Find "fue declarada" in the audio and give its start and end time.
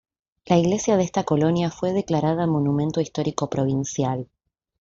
1.69-2.47